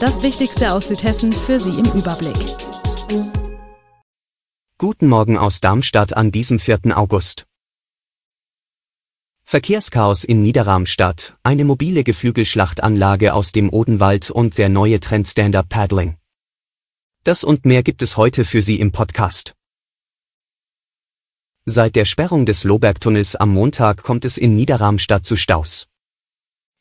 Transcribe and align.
Das 0.00 0.22
Wichtigste 0.22 0.74
aus 0.74 0.86
Südhessen 0.86 1.32
für 1.32 1.58
Sie 1.58 1.70
im 1.70 1.86
Überblick. 1.86 2.56
Guten 4.78 5.08
Morgen 5.08 5.36
aus 5.36 5.60
Darmstadt 5.60 6.16
an 6.16 6.30
diesem 6.30 6.60
4. 6.60 6.96
August. 6.96 7.46
Verkehrschaos 9.42 10.22
in 10.22 10.40
Niederramstadt, 10.42 11.36
eine 11.42 11.64
mobile 11.64 12.04
Geflügelschlachtanlage 12.04 13.34
aus 13.34 13.50
dem 13.50 13.72
Odenwald 13.72 14.30
und 14.30 14.56
der 14.56 14.68
neue 14.68 15.00
Trend 15.00 15.26
Stand-Up 15.26 15.68
Paddling. 15.68 16.16
Das 17.24 17.42
und 17.42 17.64
mehr 17.66 17.82
gibt 17.82 18.00
es 18.02 18.16
heute 18.16 18.44
für 18.44 18.62
Sie 18.62 18.78
im 18.78 18.92
Podcast. 18.92 19.56
Seit 21.64 21.96
der 21.96 22.04
Sperrung 22.04 22.46
des 22.46 22.62
Lohbergtunnels 22.62 23.34
am 23.34 23.52
Montag 23.52 24.04
kommt 24.04 24.24
es 24.24 24.38
in 24.38 24.54
Niederramstadt 24.54 25.26
zu 25.26 25.34
Staus. 25.34 25.87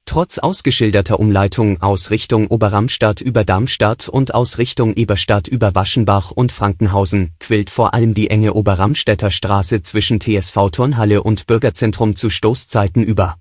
Trotz 0.08 0.40
ausgeschilderter 0.40 1.20
Umleitung 1.20 1.82
aus 1.82 2.12
Richtung 2.12 2.48
Oberramstadt 2.48 3.20
über 3.20 3.44
Darmstadt 3.44 4.08
und 4.08 4.34
aus 4.34 4.58
Richtung 4.58 4.94
Eberstadt 4.94 5.50
über 5.50 5.76
Waschenbach 5.76 6.32
und 6.32 6.54
Frankenhausen 6.54 7.36
quillt 7.42 7.70
vor 7.70 7.94
allem 7.94 8.14
die 8.14 8.30
enge 8.30 8.54
Oberramstädter 8.54 9.32
Straße 9.32 9.82
zwischen 9.82 10.22
TSV 10.22 10.70
Turnhalle 10.72 11.24
und 11.24 11.46
Bürgerzentrum 11.46 12.16
zu 12.16 12.30
Stoßzeiten 12.30 13.04
über. 13.04 13.36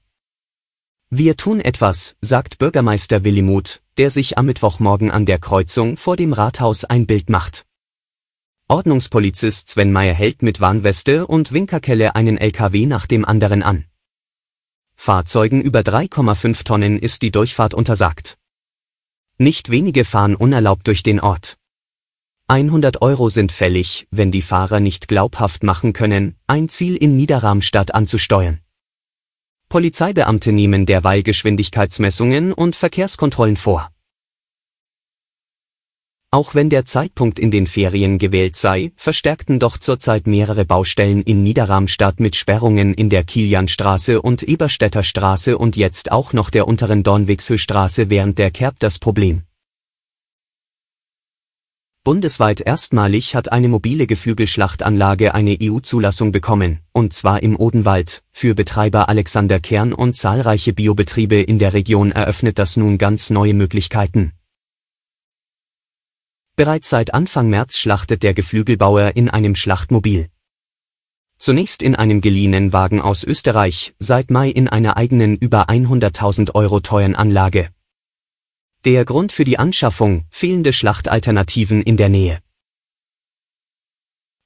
Wir 1.08 1.36
tun 1.36 1.60
etwas, 1.60 2.16
sagt 2.20 2.58
Bürgermeister 2.58 3.22
Willimuth, 3.22 3.80
der 3.96 4.10
sich 4.10 4.36
am 4.36 4.46
Mittwochmorgen 4.46 5.12
an 5.12 5.24
der 5.24 5.38
Kreuzung 5.38 5.96
vor 5.96 6.16
dem 6.16 6.32
Rathaus 6.32 6.84
ein 6.84 7.06
Bild 7.06 7.30
macht. 7.30 7.64
Ordnungspolizist 8.66 9.70
Sven 9.70 9.92
Meyer 9.92 10.14
hält 10.14 10.42
mit 10.42 10.60
Warnweste 10.60 11.28
und 11.28 11.52
Winkerkelle 11.52 12.16
einen 12.16 12.36
LKW 12.36 12.86
nach 12.86 13.06
dem 13.06 13.24
anderen 13.24 13.62
an. 13.62 13.84
Fahrzeugen 14.96 15.60
über 15.60 15.80
3,5 15.80 16.64
Tonnen 16.64 16.98
ist 16.98 17.22
die 17.22 17.30
Durchfahrt 17.30 17.74
untersagt. 17.74 18.36
Nicht 19.38 19.70
wenige 19.70 20.04
fahren 20.04 20.34
unerlaubt 20.34 20.86
durch 20.86 21.02
den 21.02 21.20
Ort. 21.20 21.56
100 22.48 23.02
Euro 23.02 23.28
sind 23.28 23.52
fällig, 23.52 24.06
wenn 24.10 24.30
die 24.30 24.42
Fahrer 24.42 24.80
nicht 24.80 25.08
glaubhaft 25.08 25.62
machen 25.62 25.92
können, 25.92 26.36
ein 26.46 26.68
Ziel 26.68 26.96
in 26.96 27.16
Niederramstadt 27.16 27.94
anzusteuern. 27.94 28.60
Polizeibeamte 29.68 30.52
nehmen 30.52 30.86
derweil 30.86 31.22
Geschwindigkeitsmessungen 31.22 32.52
und 32.52 32.76
Verkehrskontrollen 32.76 33.56
vor. 33.56 33.90
Auch 36.36 36.54
wenn 36.54 36.68
der 36.68 36.84
Zeitpunkt 36.84 37.38
in 37.38 37.50
den 37.50 37.66
Ferien 37.66 38.18
gewählt 38.18 38.56
sei, 38.56 38.92
verstärkten 38.94 39.58
doch 39.58 39.78
zurzeit 39.78 40.26
mehrere 40.26 40.66
Baustellen 40.66 41.22
in 41.22 41.42
Niederramstadt 41.42 42.20
mit 42.20 42.36
Sperrungen 42.36 42.92
in 42.92 43.08
der 43.08 43.24
Kilianstraße 43.24 44.20
und 44.20 44.42
Eberstädter 44.42 45.02
Straße 45.02 45.56
und 45.56 45.76
jetzt 45.76 46.12
auch 46.12 46.34
noch 46.34 46.50
der 46.50 46.68
unteren 46.68 47.02
Dornwigshöchstraße 47.02 48.10
während 48.10 48.36
der 48.36 48.50
Kerb 48.50 48.78
das 48.80 48.98
Problem. 48.98 49.44
Bundesweit 52.04 52.60
erstmalig 52.60 53.34
hat 53.34 53.50
eine 53.50 53.68
mobile 53.68 54.06
Geflügelschlachtanlage 54.06 55.32
eine 55.34 55.56
EU-Zulassung 55.62 56.32
bekommen, 56.32 56.80
und 56.92 57.14
zwar 57.14 57.42
im 57.42 57.58
Odenwald. 57.58 58.22
Für 58.30 58.54
Betreiber 58.54 59.08
Alexander 59.08 59.58
Kern 59.58 59.94
und 59.94 60.18
zahlreiche 60.18 60.74
Biobetriebe 60.74 61.36
in 61.36 61.58
der 61.58 61.72
Region 61.72 62.12
eröffnet 62.12 62.58
das 62.58 62.76
nun 62.76 62.98
ganz 62.98 63.30
neue 63.30 63.54
Möglichkeiten. 63.54 64.32
Bereits 66.56 66.88
seit 66.88 67.12
Anfang 67.12 67.50
März 67.50 67.76
schlachtet 67.76 68.22
der 68.22 68.32
Geflügelbauer 68.32 69.14
in 69.14 69.28
einem 69.28 69.54
Schlachtmobil. 69.54 70.30
Zunächst 71.36 71.82
in 71.82 71.94
einem 71.94 72.22
geliehenen 72.22 72.72
Wagen 72.72 73.02
aus 73.02 73.24
Österreich, 73.24 73.94
seit 73.98 74.30
Mai 74.30 74.48
in 74.48 74.66
einer 74.66 74.96
eigenen 74.96 75.36
über 75.36 75.68
100.000 75.68 76.54
Euro 76.54 76.80
teuren 76.80 77.14
Anlage. 77.14 77.68
Der 78.86 79.04
Grund 79.04 79.32
für 79.32 79.44
die 79.44 79.58
Anschaffung, 79.58 80.24
fehlende 80.30 80.72
Schlachtalternativen 80.72 81.82
in 81.82 81.98
der 81.98 82.08
Nähe. 82.08 82.38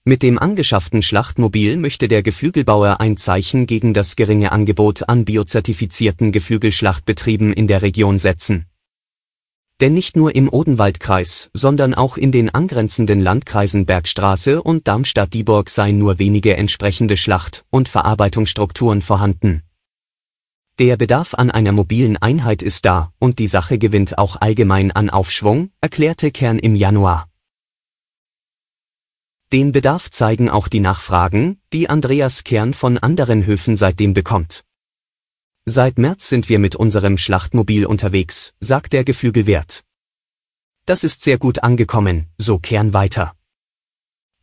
Mit 0.02 0.24
dem 0.24 0.36
angeschafften 0.36 1.02
Schlachtmobil 1.02 1.76
möchte 1.76 2.08
der 2.08 2.24
Geflügelbauer 2.24 2.98
ein 2.98 3.18
Zeichen 3.18 3.66
gegen 3.66 3.94
das 3.94 4.16
geringe 4.16 4.50
Angebot 4.50 5.08
an 5.08 5.24
biozertifizierten 5.24 6.32
Geflügelschlachtbetrieben 6.32 7.52
in 7.52 7.68
der 7.68 7.82
Region 7.82 8.18
setzen. 8.18 8.69
Denn 9.80 9.94
nicht 9.94 10.14
nur 10.14 10.34
im 10.34 10.52
Odenwaldkreis, 10.52 11.50
sondern 11.54 11.94
auch 11.94 12.18
in 12.18 12.32
den 12.32 12.50
angrenzenden 12.50 13.20
Landkreisen 13.20 13.86
Bergstraße 13.86 14.62
und 14.62 14.86
Darmstadt-Dieburg 14.86 15.70
seien 15.70 15.96
nur 15.96 16.18
wenige 16.18 16.56
entsprechende 16.56 17.16
Schlacht- 17.16 17.64
und 17.70 17.88
Verarbeitungsstrukturen 17.88 19.00
vorhanden. 19.00 19.62
Der 20.78 20.96
Bedarf 20.96 21.34
an 21.34 21.50
einer 21.50 21.72
mobilen 21.72 22.16
Einheit 22.18 22.62
ist 22.62 22.84
da 22.84 23.12
und 23.18 23.38
die 23.38 23.46
Sache 23.46 23.78
gewinnt 23.78 24.18
auch 24.18 24.36
allgemein 24.40 24.92
an 24.92 25.08
Aufschwung, 25.10 25.70
erklärte 25.80 26.30
Kern 26.30 26.58
im 26.58 26.74
Januar. 26.74 27.26
Den 29.52 29.72
Bedarf 29.72 30.10
zeigen 30.10 30.48
auch 30.48 30.68
die 30.68 30.80
Nachfragen, 30.80 31.58
die 31.72 31.88
Andreas 31.88 32.44
Kern 32.44 32.72
von 32.72 32.98
anderen 32.98 33.46
Höfen 33.46 33.76
seitdem 33.76 34.14
bekommt. 34.14 34.62
Seit 35.66 35.98
März 35.98 36.28
sind 36.28 36.48
wir 36.48 36.58
mit 36.58 36.74
unserem 36.74 37.18
Schlachtmobil 37.18 37.86
unterwegs, 37.86 38.54
sagt 38.60 38.92
der 38.92 39.04
Geflügelwirt. 39.04 39.84
Das 40.86 41.04
ist 41.04 41.22
sehr 41.22 41.38
gut 41.38 41.62
angekommen, 41.62 42.26
so 42.38 42.58
Kern 42.58 42.92
weiter. 42.92 43.34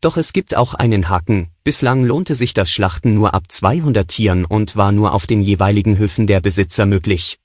Doch 0.00 0.16
es 0.16 0.32
gibt 0.32 0.54
auch 0.54 0.74
einen 0.74 1.08
Haken, 1.08 1.48
bislang 1.64 2.04
lohnte 2.04 2.36
sich 2.36 2.54
das 2.54 2.70
Schlachten 2.70 3.14
nur 3.14 3.34
ab 3.34 3.44
200 3.48 4.06
Tieren 4.06 4.44
und 4.44 4.76
war 4.76 4.92
nur 4.92 5.12
auf 5.12 5.26
den 5.26 5.42
jeweiligen 5.42 5.98
Höfen 5.98 6.28
der 6.28 6.40
Besitzer 6.40 6.86
möglich. 6.86 7.40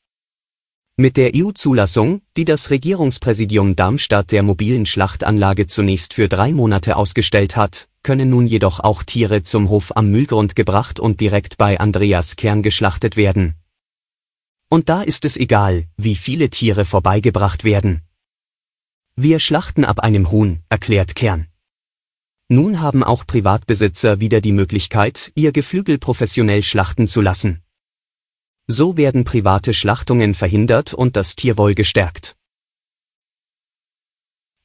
Mit 0.96 1.18
der 1.18 1.32
EU-Zulassung, 1.36 2.22
die 2.38 2.46
das 2.46 2.70
Regierungspräsidium 2.70 3.76
Darmstadt 3.76 4.32
der 4.32 4.44
mobilen 4.44 4.86
Schlachtanlage 4.86 5.66
zunächst 5.66 6.14
für 6.14 6.30
drei 6.30 6.52
Monate 6.52 6.96
ausgestellt 6.96 7.58
hat, 7.58 7.90
können 8.04 8.30
nun 8.30 8.46
jedoch 8.46 8.80
auch 8.80 9.02
Tiere 9.02 9.42
zum 9.42 9.70
Hof 9.70 9.98
am 9.98 10.12
Mühlgrund 10.12 10.56
gebracht 10.56 11.00
und 11.00 11.20
direkt 11.20 11.58
bei 11.58 11.80
Andreas 11.80 12.36
Kern 12.36 12.62
geschlachtet 12.62 13.18
werden. 13.18 13.56
Und 14.74 14.90
da 14.90 15.04
ist 15.04 15.24
es 15.24 15.38
egal, 15.38 15.86
wie 15.98 16.16
viele 16.16 16.50
Tiere 16.50 16.84
vorbeigebracht 16.84 17.64
werden. 17.64 18.02
Wir 19.16 19.38
schlachten 19.38 19.86
ab 19.86 20.00
einem 20.00 20.32
Huhn, 20.32 20.64
erklärt 20.68 21.14
Kern. 21.14 21.46
Nun 22.48 22.82
haben 22.82 23.04
auch 23.04 23.28
Privatbesitzer 23.28 24.20
wieder 24.20 24.42
die 24.42 24.52
Möglichkeit, 24.52 25.32
ihr 25.36 25.52
Geflügel 25.52 26.00
professionell 26.00 26.64
schlachten 26.64 27.08
zu 27.08 27.22
lassen. 27.22 27.62
So 28.66 28.98
werden 28.98 29.26
private 29.26 29.76
Schlachtungen 29.76 30.34
verhindert 30.34 30.96
und 30.96 31.16
das 31.18 31.36
Tierwohl 31.36 31.76
gestärkt. 31.76 32.36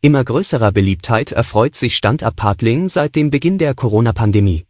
Immer 0.00 0.24
größerer 0.24 0.72
Beliebtheit 0.72 1.32
erfreut 1.32 1.74
sich 1.74 1.98
Stand-up 1.98 2.34
Paddling 2.34 2.88
seit 2.88 3.14
dem 3.14 3.28
Beginn 3.28 3.58
der 3.58 3.74
Corona-Pandemie. 3.74 4.67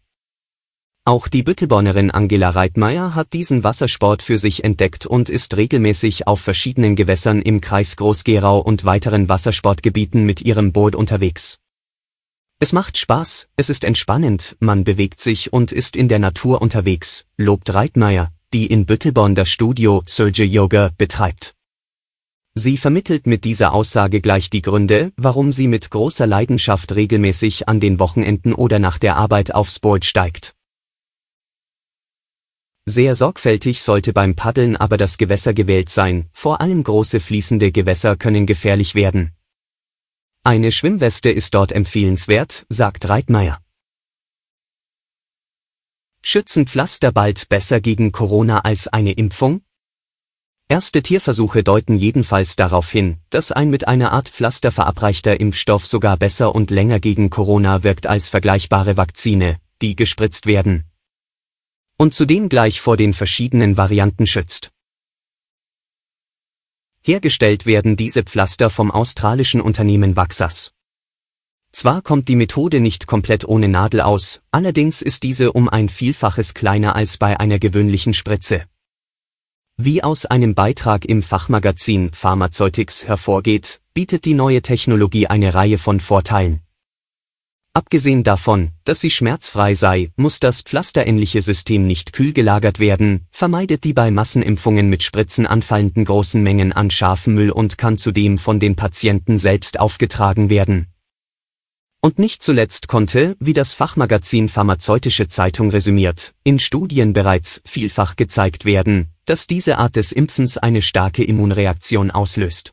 Auch 1.08 1.28
die 1.28 1.42
Büttelbornerin 1.42 2.10
Angela 2.10 2.50
Reitmeier 2.50 3.14
hat 3.14 3.32
diesen 3.32 3.64
Wassersport 3.64 4.20
für 4.20 4.36
sich 4.36 4.62
entdeckt 4.62 5.06
und 5.06 5.30
ist 5.30 5.56
regelmäßig 5.56 6.26
auf 6.26 6.38
verschiedenen 6.38 6.96
Gewässern 6.96 7.40
im 7.40 7.62
Kreis 7.62 7.96
Groß-Gerau 7.96 8.58
und 8.60 8.84
weiteren 8.84 9.26
Wassersportgebieten 9.26 10.26
mit 10.26 10.42
ihrem 10.42 10.70
Boot 10.70 10.94
unterwegs. 10.94 11.60
Es 12.60 12.74
macht 12.74 12.98
Spaß, 12.98 13.48
es 13.56 13.70
ist 13.70 13.84
entspannend, 13.84 14.58
man 14.60 14.84
bewegt 14.84 15.22
sich 15.22 15.50
und 15.50 15.72
ist 15.72 15.96
in 15.96 16.08
der 16.08 16.18
Natur 16.18 16.60
unterwegs, 16.60 17.24
lobt 17.38 17.72
Reitmeier, 17.72 18.30
die 18.52 18.66
in 18.66 18.84
Büttelborn 18.84 19.34
das 19.34 19.48
Studio 19.48 20.02
Surge 20.04 20.44
Yoga 20.44 20.90
betreibt. 20.98 21.54
Sie 22.52 22.76
vermittelt 22.76 23.26
mit 23.26 23.46
dieser 23.46 23.72
Aussage 23.72 24.20
gleich 24.20 24.50
die 24.50 24.60
Gründe, 24.60 25.12
warum 25.16 25.52
sie 25.52 25.68
mit 25.68 25.90
großer 25.90 26.26
Leidenschaft 26.26 26.94
regelmäßig 26.94 27.66
an 27.66 27.80
den 27.80 27.98
Wochenenden 27.98 28.52
oder 28.52 28.78
nach 28.78 28.98
der 28.98 29.16
Arbeit 29.16 29.54
aufs 29.54 29.78
Boot 29.78 30.04
steigt. 30.04 30.54
Sehr 32.90 33.14
sorgfältig 33.14 33.82
sollte 33.82 34.14
beim 34.14 34.34
Paddeln 34.34 34.74
aber 34.74 34.96
das 34.96 35.18
Gewässer 35.18 35.52
gewählt 35.52 35.90
sein, 35.90 36.30
vor 36.32 36.62
allem 36.62 36.82
große 36.82 37.20
fließende 37.20 37.70
Gewässer 37.70 38.16
können 38.16 38.46
gefährlich 38.46 38.94
werden. 38.94 39.32
Eine 40.42 40.72
Schwimmweste 40.72 41.28
ist 41.30 41.54
dort 41.54 41.70
empfehlenswert, 41.70 42.64
sagt 42.70 43.06
Reitmeier. 43.06 43.60
Schützen 46.22 46.66
Pflaster 46.66 47.12
bald 47.12 47.50
besser 47.50 47.82
gegen 47.82 48.10
Corona 48.10 48.60
als 48.60 48.88
eine 48.88 49.12
Impfung? 49.12 49.60
Erste 50.66 51.02
Tierversuche 51.02 51.62
deuten 51.62 51.98
jedenfalls 51.98 52.56
darauf 52.56 52.90
hin, 52.90 53.18
dass 53.28 53.52
ein 53.52 53.68
mit 53.68 53.86
einer 53.86 54.12
Art 54.12 54.30
Pflaster 54.30 54.72
verabreichter 54.72 55.38
Impfstoff 55.38 55.84
sogar 55.84 56.16
besser 56.16 56.54
und 56.54 56.70
länger 56.70 57.00
gegen 57.00 57.28
Corona 57.28 57.82
wirkt 57.82 58.06
als 58.06 58.30
vergleichbare 58.30 58.96
Vakzine, 58.96 59.58
die 59.82 59.94
gespritzt 59.94 60.46
werden. 60.46 60.88
Und 61.98 62.14
zudem 62.14 62.48
gleich 62.48 62.80
vor 62.80 62.96
den 62.96 63.12
verschiedenen 63.12 63.76
Varianten 63.76 64.26
schützt. 64.26 64.70
Hergestellt 67.02 67.66
werden 67.66 67.96
diese 67.96 68.22
Pflaster 68.22 68.70
vom 68.70 68.90
australischen 68.90 69.60
Unternehmen 69.60 70.16
Vaxas. 70.16 70.72
Zwar 71.72 72.00
kommt 72.02 72.28
die 72.28 72.36
Methode 72.36 72.80
nicht 72.80 73.06
komplett 73.06 73.44
ohne 73.44 73.68
Nadel 73.68 74.00
aus, 74.00 74.40
allerdings 74.52 75.02
ist 75.02 75.22
diese 75.22 75.52
um 75.52 75.68
ein 75.68 75.88
Vielfaches 75.88 76.54
kleiner 76.54 76.96
als 76.96 77.18
bei 77.18 77.38
einer 77.38 77.58
gewöhnlichen 77.58 78.14
Spritze. 78.14 78.64
Wie 79.76 80.02
aus 80.02 80.24
einem 80.26 80.54
Beitrag 80.54 81.04
im 81.04 81.22
Fachmagazin 81.22 82.12
Pharmaceutics 82.12 83.06
hervorgeht, 83.06 83.80
bietet 83.92 84.24
die 84.24 84.34
neue 84.34 84.62
Technologie 84.62 85.26
eine 85.26 85.54
Reihe 85.54 85.78
von 85.78 86.00
Vorteilen. 86.00 86.62
Abgesehen 87.78 88.24
davon, 88.24 88.72
dass 88.82 88.98
sie 88.98 89.08
schmerzfrei 89.08 89.72
sei, 89.74 90.10
muss 90.16 90.40
das 90.40 90.62
pflasterähnliche 90.62 91.42
System 91.42 91.86
nicht 91.86 92.12
kühl 92.12 92.32
gelagert 92.32 92.80
werden, 92.80 93.28
vermeidet 93.30 93.84
die 93.84 93.92
bei 93.92 94.10
Massenimpfungen 94.10 94.88
mit 94.88 95.04
Spritzen 95.04 95.46
anfallenden 95.46 96.04
großen 96.04 96.42
Mengen 96.42 96.72
an 96.72 96.90
scharfem 96.90 97.34
Müll 97.34 97.52
und 97.52 97.78
kann 97.78 97.96
zudem 97.96 98.38
von 98.38 98.58
den 98.58 98.74
Patienten 98.74 99.38
selbst 99.38 99.78
aufgetragen 99.78 100.50
werden. 100.50 100.88
Und 102.00 102.18
nicht 102.18 102.42
zuletzt 102.42 102.88
konnte, 102.88 103.36
wie 103.38 103.52
das 103.52 103.74
Fachmagazin 103.74 104.48
Pharmazeutische 104.48 105.28
Zeitung 105.28 105.70
resümiert, 105.70 106.34
in 106.42 106.58
Studien 106.58 107.12
bereits 107.12 107.62
vielfach 107.64 108.16
gezeigt 108.16 108.64
werden, 108.64 109.12
dass 109.24 109.46
diese 109.46 109.78
Art 109.78 109.94
des 109.94 110.10
Impfens 110.10 110.58
eine 110.58 110.82
starke 110.82 111.22
Immunreaktion 111.22 112.10
auslöst. 112.10 112.72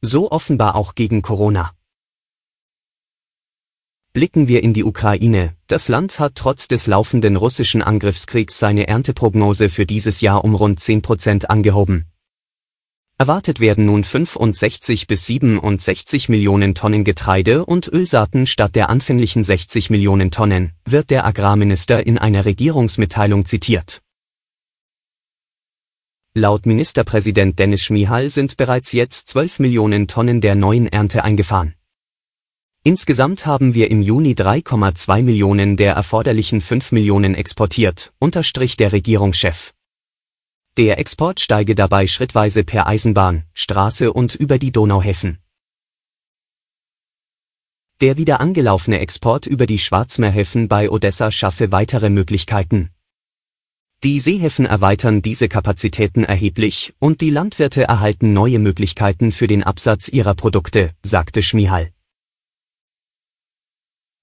So 0.00 0.30
offenbar 0.30 0.76
auch 0.76 0.94
gegen 0.94 1.20
Corona. 1.20 1.74
Blicken 4.18 4.48
wir 4.48 4.64
in 4.64 4.72
die 4.72 4.82
Ukraine. 4.82 5.54
Das 5.68 5.86
Land 5.86 6.18
hat 6.18 6.32
trotz 6.34 6.66
des 6.66 6.88
laufenden 6.88 7.36
russischen 7.36 7.82
Angriffskriegs 7.82 8.58
seine 8.58 8.88
Ernteprognose 8.88 9.68
für 9.68 9.86
dieses 9.86 10.20
Jahr 10.22 10.42
um 10.42 10.56
rund 10.56 10.80
10 10.80 11.02
Prozent 11.02 11.50
angehoben. 11.50 12.06
Erwartet 13.16 13.60
werden 13.60 13.84
nun 13.84 14.02
65 14.02 15.06
bis 15.06 15.24
67 15.26 16.28
Millionen 16.30 16.74
Tonnen 16.74 17.04
Getreide 17.04 17.64
und 17.64 17.86
Ölsaaten 17.86 18.48
statt 18.48 18.74
der 18.74 18.88
anfänglichen 18.88 19.44
60 19.44 19.88
Millionen 19.88 20.32
Tonnen, 20.32 20.72
wird 20.84 21.10
der 21.10 21.24
Agrarminister 21.24 22.04
in 22.04 22.18
einer 22.18 22.44
Regierungsmitteilung 22.44 23.44
zitiert. 23.44 24.02
Laut 26.34 26.66
Ministerpräsident 26.66 27.56
Dennis 27.60 27.84
Schmihal 27.84 28.30
sind 28.30 28.56
bereits 28.56 28.90
jetzt 28.90 29.28
12 29.28 29.60
Millionen 29.60 30.08
Tonnen 30.08 30.40
der 30.40 30.56
neuen 30.56 30.88
Ernte 30.88 31.22
eingefahren. 31.22 31.77
Insgesamt 32.88 33.44
haben 33.44 33.74
wir 33.74 33.90
im 33.90 34.00
Juni 34.00 34.32
3,2 34.32 35.22
Millionen 35.22 35.76
der 35.76 35.92
erforderlichen 35.92 36.62
5 36.62 36.92
Millionen 36.92 37.34
exportiert, 37.34 38.14
unterstrich 38.18 38.78
der 38.78 38.92
Regierungschef. 38.92 39.74
Der 40.78 40.98
Export 40.98 41.38
steige 41.38 41.74
dabei 41.74 42.06
schrittweise 42.06 42.64
per 42.64 42.86
Eisenbahn, 42.86 43.44
Straße 43.52 44.10
und 44.10 44.36
über 44.36 44.56
die 44.58 44.72
Donauhäfen. 44.72 45.36
Der 48.00 48.16
wieder 48.16 48.40
angelaufene 48.40 49.00
Export 49.00 49.44
über 49.44 49.66
die 49.66 49.78
Schwarzmeerhäfen 49.78 50.68
bei 50.68 50.88
Odessa 50.88 51.30
schaffe 51.30 51.70
weitere 51.70 52.08
Möglichkeiten. 52.08 52.88
Die 54.02 54.18
Seehäfen 54.18 54.64
erweitern 54.64 55.20
diese 55.20 55.50
Kapazitäten 55.50 56.24
erheblich 56.24 56.94
und 56.98 57.20
die 57.20 57.28
Landwirte 57.28 57.82
erhalten 57.82 58.32
neue 58.32 58.58
Möglichkeiten 58.58 59.30
für 59.30 59.46
den 59.46 59.62
Absatz 59.62 60.08
ihrer 60.08 60.32
Produkte, 60.32 60.94
sagte 61.02 61.42
Schmihal. 61.42 61.92